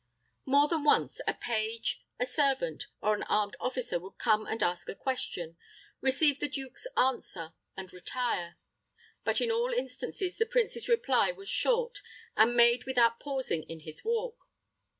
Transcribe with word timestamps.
More 0.47 0.67
than 0.67 0.83
once 0.83 1.21
a 1.27 1.33
page, 1.35 2.01
a 2.19 2.25
servant, 2.25 2.87
or 3.03 3.13
an 3.13 3.21
armed 3.29 3.55
officer 3.59 3.99
would 3.99 4.17
come 4.17 4.47
and 4.47 4.63
ask 4.63 4.89
a 4.89 4.95
question, 4.95 5.57
receive 6.01 6.39
the 6.39 6.49
duke's 6.49 6.87
answer, 6.97 7.53
and 7.77 7.93
retire. 7.93 8.57
But 9.23 9.41
in 9.41 9.51
all 9.51 9.71
instances 9.71 10.39
the 10.39 10.47
prince's 10.47 10.89
reply 10.89 11.31
was 11.31 11.49
short, 11.49 12.01
and 12.35 12.55
made 12.57 12.85
without 12.85 13.19
pausing 13.19 13.61
in 13.69 13.81
his 13.81 14.03
walk. 14.03 14.47